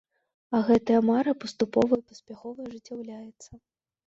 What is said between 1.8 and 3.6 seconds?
і паспяхова ажыццяўляецца.